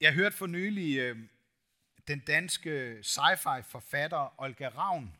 Jeg 0.00 0.14
hørte 0.14 0.36
for 0.36 0.46
nylig 0.46 0.98
øh, 0.98 1.28
den 2.08 2.20
danske 2.20 3.00
sci-fi 3.02 3.60
forfatter 3.60 4.40
Olga 4.40 4.68
Ravn 4.68 5.16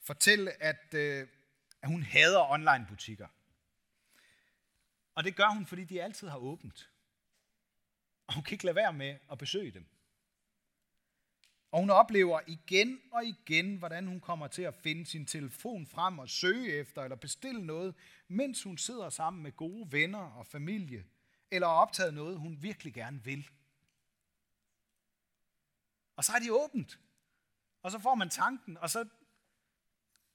fortælle, 0.00 0.62
at, 0.62 0.94
øh, 0.94 1.28
at 1.82 1.88
hun 1.88 2.02
hader 2.02 2.50
online 2.50 2.86
butikker. 2.88 3.28
Og 5.14 5.24
det 5.24 5.36
gør 5.36 5.48
hun, 5.48 5.66
fordi 5.66 5.84
de 5.84 6.02
altid 6.02 6.28
har 6.28 6.38
åbent. 6.38 6.91
Og 8.32 8.36
hun 8.36 8.44
kan 8.44 8.54
ikke 8.54 8.64
lade 8.64 8.76
være 8.76 8.92
med 8.92 9.18
at 9.32 9.38
besøge 9.38 9.70
dem. 9.70 9.86
Og 11.70 11.80
hun 11.80 11.90
oplever 11.90 12.40
igen 12.46 13.00
og 13.12 13.24
igen, 13.24 13.76
hvordan 13.76 14.06
hun 14.06 14.20
kommer 14.20 14.46
til 14.46 14.62
at 14.62 14.74
finde 14.74 15.06
sin 15.06 15.26
telefon 15.26 15.86
frem 15.86 16.18
og 16.18 16.28
søge 16.28 16.72
efter 16.72 17.02
eller 17.02 17.16
bestille 17.16 17.66
noget, 17.66 17.94
mens 18.28 18.62
hun 18.62 18.78
sidder 18.78 19.10
sammen 19.10 19.42
med 19.42 19.52
gode 19.52 19.92
venner 19.92 20.18
og 20.18 20.46
familie, 20.46 21.04
eller 21.50 21.68
har 21.68 21.74
optaget 21.74 22.14
noget, 22.14 22.38
hun 22.38 22.62
virkelig 22.62 22.94
gerne 22.94 23.24
vil. 23.24 23.48
Og 26.16 26.24
så 26.24 26.32
er 26.32 26.38
de 26.38 26.52
åbent. 26.52 26.98
Og 27.82 27.90
så 27.90 27.98
får 27.98 28.14
man 28.14 28.30
tanken, 28.30 28.78
og 28.78 28.90
så... 28.90 29.08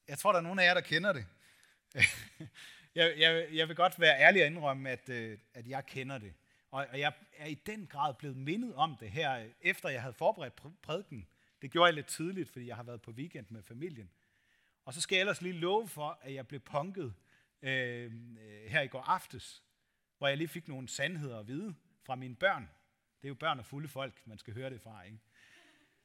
Jeg 0.07 0.19
tror, 0.19 0.31
der 0.31 0.39
er 0.39 0.43
nogen 0.43 0.59
af 0.59 0.65
jer, 0.65 0.73
der 0.73 0.81
kender 0.81 1.13
det. 1.13 1.25
jeg, 2.95 3.13
jeg, 3.17 3.47
jeg 3.51 3.67
vil 3.67 3.75
godt 3.75 3.99
være 3.99 4.19
ærlig 4.19 4.41
og 4.41 4.47
indrømme, 4.47 4.89
at, 4.89 5.09
øh, 5.09 5.39
at 5.53 5.67
jeg 5.67 5.85
kender 5.85 6.17
det. 6.17 6.33
Og 6.71 6.99
jeg 6.99 7.13
er 7.37 7.45
i 7.45 7.53
den 7.53 7.87
grad 7.87 8.13
blevet 8.13 8.37
mindet 8.37 8.75
om 8.75 8.95
det 8.99 9.11
her, 9.11 9.49
efter 9.61 9.89
jeg 9.89 10.01
havde 10.01 10.13
forberedt 10.13 10.81
prædiken. 10.81 11.27
Det 11.61 11.71
gjorde 11.71 11.85
jeg 11.85 11.93
lidt 11.93 12.07
tidligt, 12.07 12.49
fordi 12.49 12.67
jeg 12.67 12.75
har 12.75 12.83
været 12.83 13.01
på 13.01 13.11
weekend 13.11 13.45
med 13.49 13.63
familien. 13.63 14.09
Og 14.85 14.93
så 14.93 15.01
skal 15.01 15.15
jeg 15.15 15.21
ellers 15.21 15.41
lige 15.41 15.53
love 15.53 15.87
for, 15.87 16.19
at 16.21 16.33
jeg 16.33 16.47
blev 16.47 16.59
punket 16.59 17.13
øh, 17.61 18.11
her 18.67 18.81
i 18.81 18.87
går 18.87 19.01
aftes 19.01 19.63
hvor 20.17 20.27
jeg 20.27 20.37
lige 20.37 20.47
fik 20.47 20.67
nogle 20.67 20.87
sandheder 20.87 21.39
at 21.39 21.47
vide 21.47 21.75
fra 22.03 22.15
mine 22.15 22.35
børn. 22.35 22.69
Det 23.21 23.25
er 23.25 23.29
jo 23.29 23.35
børn 23.35 23.59
og 23.59 23.65
fulde 23.65 23.87
folk, 23.87 24.27
man 24.27 24.37
skal 24.37 24.53
høre 24.53 24.69
det 24.69 24.81
fra, 24.81 25.03
ikke? 25.03 25.19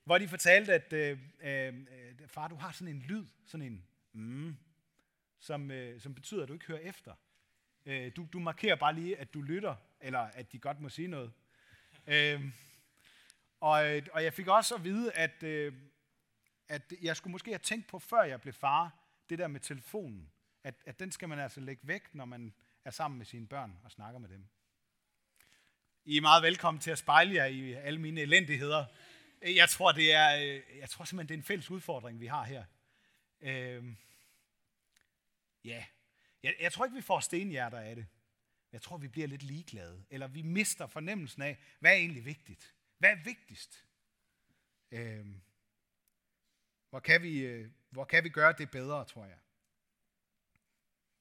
Hvor 0.05 0.19
de 0.19 0.29
fortalte, 0.29 0.73
at 0.75 0.93
øh, 0.93 1.19
øh, 1.41 1.75
far, 2.27 2.49
du 2.49 2.57
har 2.57 2.73
sådan 2.73 2.95
en 2.95 3.03
lyd, 3.03 3.27
sådan 3.45 3.67
en 3.67 3.87
mm, 4.13 4.57
som, 5.39 5.71
øh, 5.71 6.01
som 6.01 6.15
betyder, 6.15 6.43
at 6.43 6.49
du 6.49 6.53
ikke 6.53 6.67
hører 6.67 6.81
efter. 6.81 7.15
Øh, 7.87 8.13
du, 8.17 8.27
du 8.33 8.39
markerer 8.39 8.77
bare 8.77 8.95
lige, 8.95 9.17
at 9.17 9.35
du 9.35 9.43
lytter, 9.43 9.77
eller 10.01 10.19
at 10.19 10.53
de 10.53 10.59
godt 10.59 10.81
må 10.81 10.89
sige 10.89 11.09
noget. 11.09 11.33
Øh, 12.07 12.41
og, 13.61 13.97
øh, 13.97 14.07
og 14.13 14.25
jeg 14.25 14.33
fik 14.33 14.49
også 14.49 14.75
at 14.75 14.85
vide, 14.85 15.13
at, 15.13 15.43
øh, 15.43 15.73
at 16.69 16.93
jeg 17.03 17.17
skulle 17.17 17.33
måske 17.33 17.51
have 17.51 17.59
tænkt 17.59 17.87
på, 17.87 17.99
før 17.99 18.23
jeg 18.23 18.41
blev 18.41 18.55
far, 18.55 18.99
det 19.29 19.39
der 19.39 19.49
med 19.49 19.61
telefonen. 19.61 20.33
At, 20.65 20.75
at 20.87 20.99
den 20.99 21.13
skal 21.13 21.29
man 21.29 21.39
altså 21.39 21.61
lægge 21.61 21.89
væk, 21.89 22.15
når 22.15 22.25
man 22.25 22.55
er 22.85 22.91
sammen 22.91 23.19
med 23.19 23.27
sine 23.27 23.47
børn 23.47 23.79
og 23.85 23.91
snakker 23.91 24.19
med 24.19 24.29
dem. 24.29 24.49
I 26.05 26.17
er 26.17 26.21
meget 26.21 26.43
velkommen 26.43 26.81
til 26.81 26.91
at 26.91 26.99
spejle 26.99 27.35
jer 27.35 27.45
i 27.45 27.73
alle 27.73 28.01
mine 28.01 28.21
elendigheder. 28.21 28.85
Jeg 29.43 29.69
tror, 29.69 29.93
det 29.93 30.13
er, 30.13 30.37
øh, 30.37 30.79
jeg 30.79 30.91
tror 30.91 31.05
simpelthen, 31.05 31.29
det 31.29 31.35
er 31.35 31.39
en 31.39 31.47
fælles 31.47 31.71
udfordring, 31.71 32.21
vi 32.21 32.27
har 32.27 32.45
her. 32.45 32.65
Øh, 33.41 33.85
ja, 35.65 35.85
jeg, 36.43 36.55
jeg 36.61 36.73
tror 36.73 36.85
ikke, 36.85 36.97
vi 36.97 37.03
får 37.03 37.21
stenhjerter 37.21 37.79
af 37.79 37.97
det. 37.97 38.07
Jeg 38.73 38.83
tror, 38.83 38.97
vi 38.97 39.09
bliver 39.09 39.29
lidt 39.29 39.43
ligeglade. 39.43 40.05
Eller 40.11 40.27
vi 40.27 40.43
mister 40.43 40.87
fornemmelsen 40.87 41.43
af, 41.43 41.59
hvad 41.81 41.91
er 41.91 41.97
egentlig 41.97 42.25
vigtigt? 42.25 42.75
Hvad 42.99 43.11
er 43.11 43.25
vigtigst? 43.25 43.85
Øh, 44.91 45.27
hvor, 46.91 47.01
kan 47.01 47.23
vi, 47.23 47.39
øh, 47.39 47.71
hvor 47.91 48.05
kan 48.05 48.25
vi 48.25 48.29
gøre 48.29 48.55
det 48.59 48.71
bedre, 48.71 49.05
tror 49.05 49.25
jeg? 49.25 49.39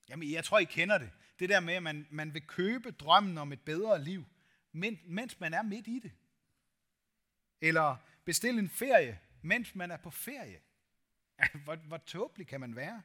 Jamen, 0.10 0.32
jeg 0.32 0.44
tror, 0.44 0.60
I 0.60 0.64
kender 0.64 0.98
det. 0.98 1.12
Det 1.40 1.50
der 1.50 1.60
med, 1.60 1.74
at 1.74 1.84
man, 1.84 2.08
man 2.10 2.34
vil 2.34 2.48
købe 2.48 2.92
drømmen 2.92 3.38
om 3.38 3.54
et 3.54 3.62
bedre 3.62 4.04
liv, 4.04 4.26
men, 4.72 5.00
mens 5.06 5.40
man 5.40 5.54
er 5.54 5.62
midt 5.62 5.88
i 5.88 6.00
det. 6.00 6.12
Eller 7.62 7.96
bestille 8.26 8.60
en 8.60 8.70
ferie, 8.70 9.20
mens 9.42 9.76
man 9.76 9.92
er 9.92 9.98
på 9.98 10.10
ferie. 10.10 10.62
Hvor, 11.64 11.76
hvor 11.76 11.98
tåbelig 11.98 12.48
kan 12.48 12.60
man 12.60 12.76
være? 12.76 13.02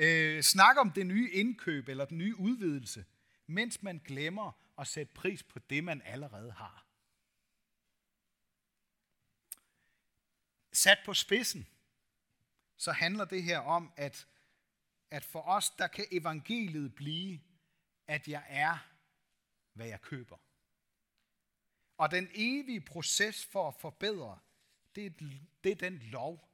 Øh, 0.00 0.42
snakke 0.42 0.80
om 0.80 0.90
det 0.90 1.06
nye 1.06 1.30
indkøb 1.30 1.88
eller 1.88 2.04
den 2.04 2.18
nye 2.18 2.36
udvidelse, 2.36 3.04
mens 3.46 3.82
man 3.82 3.98
glemmer 3.98 4.52
at 4.78 4.86
sætte 4.86 5.14
pris 5.14 5.42
på 5.42 5.58
det, 5.58 5.84
man 5.84 6.02
allerede 6.02 6.52
har. 6.52 6.86
Sat 10.72 10.98
på 11.04 11.14
spidsen, 11.14 11.68
så 12.76 12.92
handler 12.92 13.24
det 13.24 13.42
her 13.42 13.58
om, 13.58 13.92
at, 13.96 14.26
at 15.10 15.24
for 15.24 15.42
os, 15.42 15.70
der 15.70 15.86
kan 15.86 16.06
evangeliet 16.12 16.94
blive, 16.94 17.40
at 18.06 18.28
jeg 18.28 18.44
er, 18.48 18.78
hvad 19.72 19.86
jeg 19.86 20.00
køber. 20.00 20.38
Og 21.96 22.10
den 22.10 22.28
evige 22.34 22.80
proces 22.80 23.46
for 23.46 23.68
at 23.68 23.74
forbedre, 23.74 24.38
det 24.94 25.06
er, 25.06 25.10
det 25.64 25.72
er 25.72 25.76
den 25.76 25.98
lov, 25.98 26.50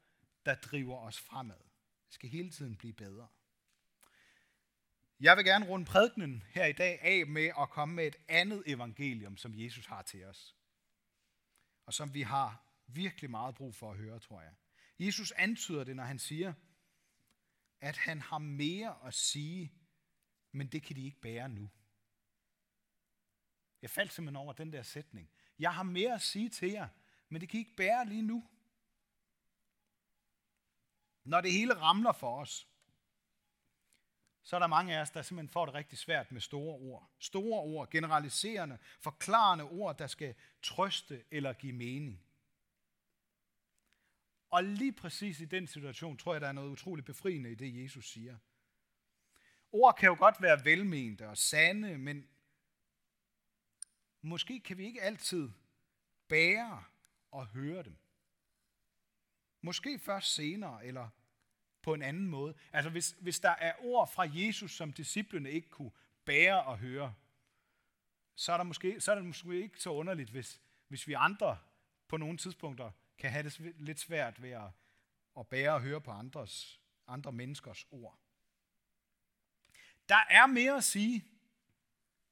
der 0.46 0.54
driver 0.54 0.98
os 0.98 1.20
fremad. 1.20 1.58
Det 2.06 2.14
skal 2.14 2.28
hele 2.28 2.50
tiden 2.50 2.76
blive 2.76 2.92
bedre. 2.92 3.28
Jeg 5.20 5.36
vil 5.36 5.44
gerne 5.44 5.68
runde 5.68 5.86
prædikenen 5.86 6.42
her 6.48 6.64
i 6.66 6.72
dag 6.72 7.00
af 7.02 7.26
med 7.26 7.50
at 7.58 7.70
komme 7.70 7.94
med 7.94 8.06
et 8.06 8.16
andet 8.28 8.62
evangelium, 8.66 9.36
som 9.36 9.54
Jesus 9.54 9.86
har 9.86 10.02
til 10.02 10.24
os. 10.24 10.56
Og 11.86 11.94
som 11.94 12.14
vi 12.14 12.22
har 12.22 12.64
virkelig 12.86 13.30
meget 13.30 13.54
brug 13.54 13.74
for 13.74 13.90
at 13.90 13.96
høre, 13.96 14.18
tror 14.18 14.40
jeg. 14.40 14.54
Jesus 14.98 15.32
antyder 15.32 15.84
det, 15.84 15.96
når 15.96 16.04
han 16.04 16.18
siger, 16.18 16.52
at 17.80 17.96
han 17.96 18.20
har 18.20 18.38
mere 18.38 19.06
at 19.06 19.14
sige, 19.14 19.72
men 20.52 20.66
det 20.66 20.82
kan 20.82 20.96
de 20.96 21.04
ikke 21.04 21.20
bære 21.20 21.48
nu. 21.48 21.70
Jeg 23.82 23.90
faldt 23.90 24.12
simpelthen 24.12 24.36
over 24.36 24.52
den 24.52 24.72
der 24.72 24.82
sætning. 24.82 25.30
Jeg 25.58 25.74
har 25.74 25.82
mere 25.82 26.14
at 26.14 26.22
sige 26.22 26.48
til 26.48 26.70
jer, 26.70 26.88
men 27.28 27.40
det 27.40 27.48
kan 27.48 27.58
I 27.58 27.60
ikke 27.60 27.76
bære 27.76 28.06
lige 28.06 28.22
nu. 28.22 28.48
Når 31.24 31.40
det 31.40 31.52
hele 31.52 31.74
ramler 31.74 32.12
for 32.12 32.40
os, 32.40 32.68
så 34.44 34.56
er 34.56 34.60
der 34.60 34.66
mange 34.66 34.96
af 34.96 35.00
os, 35.00 35.10
der 35.10 35.22
simpelthen 35.22 35.52
får 35.52 35.66
det 35.66 35.74
rigtig 35.74 35.98
svært 35.98 36.32
med 36.32 36.40
store 36.40 36.74
ord. 36.74 37.10
Store 37.18 37.60
ord, 37.60 37.90
generaliserende, 37.90 38.78
forklarende 39.00 39.64
ord, 39.64 39.98
der 39.98 40.06
skal 40.06 40.34
trøste 40.62 41.24
eller 41.30 41.52
give 41.52 41.72
mening. 41.72 42.24
Og 44.50 44.64
lige 44.64 44.92
præcis 44.92 45.40
i 45.40 45.44
den 45.44 45.66
situation, 45.66 46.16
tror 46.16 46.34
jeg, 46.34 46.40
der 46.40 46.48
er 46.48 46.52
noget 46.52 46.70
utroligt 46.70 47.06
befriende 47.06 47.52
i 47.52 47.54
det, 47.54 47.82
Jesus 47.82 48.10
siger. 48.10 48.38
Ord 49.72 49.96
kan 49.96 50.06
jo 50.06 50.16
godt 50.18 50.42
være 50.42 50.64
velmente 50.64 51.28
og 51.28 51.38
sande, 51.38 51.98
men 51.98 52.28
måske 54.22 54.60
kan 54.60 54.78
vi 54.78 54.84
ikke 54.84 55.02
altid 55.02 55.50
bære 56.28 56.84
og 57.30 57.46
høre 57.46 57.82
dem. 57.82 57.96
Måske 59.60 59.98
først 59.98 60.34
senere, 60.34 60.86
eller 60.86 61.08
på 61.84 61.94
en 61.94 62.02
anden 62.02 62.26
måde. 62.26 62.54
Altså 62.72 62.90
hvis, 62.90 63.16
hvis 63.20 63.40
der 63.40 63.50
er 63.50 63.72
ord 63.78 64.12
fra 64.12 64.26
Jesus, 64.32 64.72
som 64.72 64.92
disciplene 64.92 65.50
ikke 65.50 65.68
kunne 65.68 65.90
bære 66.24 66.62
og 66.62 66.78
høre, 66.78 67.14
så 68.34 68.52
er, 68.52 68.56
der 68.56 68.64
måske, 68.64 69.00
så 69.00 69.10
er 69.10 69.14
det 69.14 69.24
måske 69.24 69.62
ikke 69.62 69.80
så 69.80 69.90
underligt, 69.90 70.30
hvis, 70.30 70.60
hvis 70.88 71.08
vi 71.08 71.12
andre 71.12 71.58
på 72.08 72.16
nogle 72.16 72.38
tidspunkter 72.38 72.90
kan 73.18 73.30
have 73.30 73.42
det 73.42 73.74
lidt 73.78 74.00
svært 74.00 74.42
ved 74.42 74.50
at, 74.50 74.70
at 75.38 75.48
bære 75.48 75.74
og 75.74 75.80
høre 75.80 76.00
på 76.00 76.10
andres, 76.10 76.80
andre 77.06 77.32
menneskers 77.32 77.86
ord. 77.90 78.18
Der 80.08 80.24
er 80.30 80.46
mere 80.46 80.76
at 80.76 80.84
sige, 80.84 81.24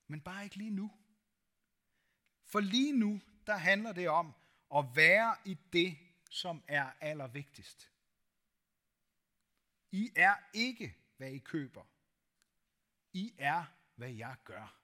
men 0.06 0.20
bare 0.20 0.44
ikke 0.44 0.56
lige 0.56 0.70
nu. 0.70 0.90
For 2.44 2.60
lige 2.60 2.92
nu, 2.92 3.20
der 3.46 3.56
handler 3.56 3.92
det 3.92 4.08
om 4.08 4.34
at 4.74 4.84
være 4.94 5.36
i 5.44 5.58
det, 5.72 5.98
som 6.30 6.62
er 6.68 6.90
allervigtigst. 7.00 7.91
I 9.92 10.12
er 10.16 10.35
ikke, 10.55 10.96
hvad 11.16 11.33
I 11.33 11.38
køber. 11.38 11.85
I 13.12 13.35
er, 13.38 13.64
hvad 13.94 14.11
jeg 14.11 14.37
gør. 14.44 14.78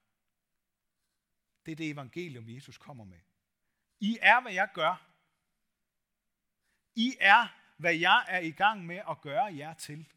Det 1.66 1.72
er 1.72 1.76
det 1.76 1.90
evangelium, 1.90 2.48
Jesus 2.48 2.78
kommer 2.78 3.04
med. 3.04 3.20
I 4.00 4.18
er, 4.20 4.40
hvad 4.40 4.52
jeg 4.52 4.70
gør. 4.74 5.08
I 6.94 7.16
er, 7.20 7.58
hvad 7.76 7.94
jeg 7.94 8.26
er 8.28 8.38
i 8.38 8.50
gang 8.50 8.86
med 8.86 9.02
at 9.10 9.20
gøre 9.20 9.56
jer 9.56 9.74
til. 9.74 10.12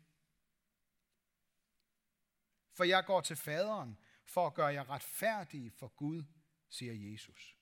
For 2.74 2.84
jeg 2.84 3.06
går 3.06 3.22
til 3.22 3.36
faderen 3.36 3.98
for 4.24 4.48
at 4.48 4.54
gøre 4.54 4.74
jer 4.74 4.90
retfærdige 4.90 5.72
for 5.72 5.88
Gud, 5.88 6.24
siger 6.70 7.12
Jesus. 7.12 7.58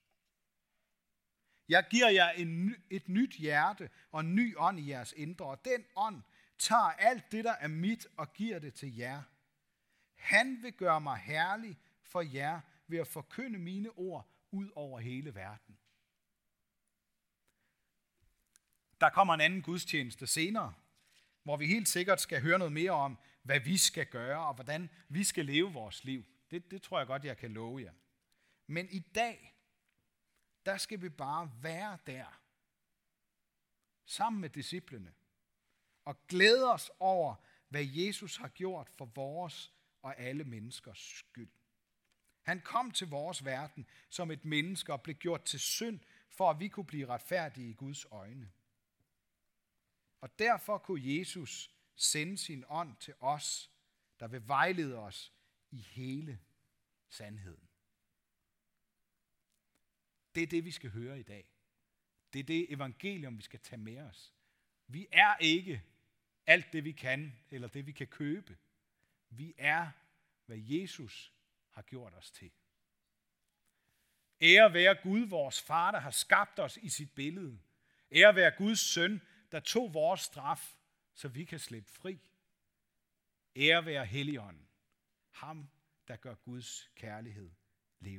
Jeg 1.67 1.87
giver 1.91 2.09
jer 2.09 2.29
en, 2.29 2.75
et 2.89 3.07
nyt 3.07 3.35
hjerte 3.35 3.89
og 4.11 4.19
en 4.19 4.35
ny 4.35 4.57
ånd 4.57 4.79
i 4.79 4.89
jeres 4.89 5.13
indre, 5.13 5.45
og 5.45 5.65
den 5.65 5.85
ånd 5.95 6.23
tager 6.59 6.81
alt 6.81 7.31
det, 7.31 7.43
der 7.43 7.51
er 7.51 7.67
mit, 7.67 8.07
og 8.17 8.33
giver 8.33 8.59
det 8.59 8.73
til 8.73 8.95
jer. 8.95 9.23
Han 10.15 10.63
vil 10.63 10.73
gøre 10.73 11.01
mig 11.01 11.17
herlig 11.17 11.79
for 12.01 12.21
jer 12.21 12.61
ved 12.87 12.99
at 12.99 13.07
forkynde 13.07 13.59
mine 13.59 13.89
ord 13.89 14.27
ud 14.51 14.69
over 14.75 14.99
hele 14.99 15.35
verden. 15.35 15.77
Der 19.01 19.09
kommer 19.09 19.33
en 19.33 19.41
anden 19.41 19.61
gudstjeneste 19.61 20.27
senere, 20.27 20.73
hvor 21.43 21.57
vi 21.57 21.67
helt 21.67 21.87
sikkert 21.87 22.21
skal 22.21 22.41
høre 22.41 22.57
noget 22.59 22.73
mere 22.73 22.91
om, 22.91 23.17
hvad 23.43 23.59
vi 23.59 23.77
skal 23.77 24.05
gøre, 24.05 24.47
og 24.47 24.53
hvordan 24.53 24.89
vi 25.09 25.23
skal 25.23 25.45
leve 25.45 25.73
vores 25.73 26.03
liv. 26.03 26.25
Det, 26.51 26.71
det 26.71 26.81
tror 26.81 26.97
jeg 26.97 27.07
godt, 27.07 27.25
jeg 27.25 27.37
kan 27.37 27.51
love 27.51 27.81
jer. 27.81 27.93
Men 28.67 28.89
i 28.89 28.99
dag, 28.99 29.55
der 30.65 30.77
skal 30.77 31.01
vi 31.01 31.09
bare 31.09 31.51
være 31.61 31.97
der, 32.07 32.41
sammen 34.05 34.41
med 34.41 34.49
disciplene, 34.49 35.13
og 36.09 36.27
glæde 36.27 36.73
os 36.73 36.91
over, 36.99 37.35
hvad 37.67 37.85
Jesus 37.85 38.37
har 38.37 38.47
gjort 38.47 38.89
for 38.89 39.05
vores 39.05 39.73
og 40.01 40.19
alle 40.19 40.43
menneskers 40.43 40.99
skyld. 40.99 41.51
Han 42.41 42.61
kom 42.61 42.91
til 42.91 43.07
vores 43.07 43.45
verden 43.45 43.87
som 44.09 44.31
et 44.31 44.45
menneske 44.45 44.93
og 44.93 45.01
blev 45.01 45.15
gjort 45.15 45.43
til 45.43 45.59
synd, 45.59 45.99
for 46.29 46.49
at 46.49 46.59
vi 46.59 46.67
kunne 46.67 46.85
blive 46.85 47.07
retfærdige 47.07 47.69
i 47.69 47.73
Guds 47.73 48.05
øjne. 48.05 48.51
Og 50.21 50.39
derfor 50.39 50.77
kunne 50.77 51.17
Jesus 51.17 51.71
sende 51.95 52.37
sin 52.37 52.65
ånd 52.69 52.95
til 52.99 53.13
os, 53.19 53.71
der 54.19 54.27
vil 54.27 54.47
vejlede 54.47 54.97
os 54.97 55.33
i 55.71 55.77
hele 55.77 56.39
sandheden. 57.09 57.69
Det 60.35 60.43
er 60.43 60.47
det, 60.47 60.65
vi 60.65 60.71
skal 60.71 60.89
høre 60.89 61.19
i 61.19 61.23
dag. 61.23 61.49
Det 62.33 62.39
er 62.39 62.43
det 62.43 62.73
evangelium, 62.73 63.37
vi 63.37 63.43
skal 63.43 63.59
tage 63.59 63.81
med 63.81 63.97
os. 63.97 64.33
Vi 64.87 65.07
er 65.11 65.37
ikke 65.37 65.83
alt 66.49 66.73
det, 66.73 66.83
vi 66.83 66.91
kan, 66.91 67.39
eller 67.49 67.67
det, 67.67 67.85
vi 67.85 67.91
kan 67.91 68.07
købe. 68.07 68.57
Vi 69.29 69.53
er, 69.57 69.91
hvad 70.45 70.57
Jesus 70.57 71.33
har 71.69 71.81
gjort 71.81 72.13
os 72.13 72.31
til. 72.31 72.51
Ære 74.41 74.73
være 74.73 74.95
Gud, 75.03 75.27
vores 75.27 75.61
far, 75.61 75.91
der 75.91 75.99
har 75.99 76.11
skabt 76.11 76.59
os 76.59 76.77
i 76.77 76.89
sit 76.89 77.15
billede. 77.15 77.59
Ære 78.11 78.35
være 78.35 78.51
Guds 78.57 78.79
søn, 78.79 79.21
der 79.51 79.59
tog 79.59 79.93
vores 79.93 80.21
straf, 80.21 80.75
så 81.13 81.27
vi 81.27 81.45
kan 81.45 81.59
slippe 81.59 81.91
fri. 81.91 82.19
Ære 83.55 83.85
være 83.85 84.05
Helligånden, 84.05 84.67
ham, 85.29 85.69
der 86.07 86.15
gør 86.15 86.35
Guds 86.35 86.89
kærlighed 86.95 87.51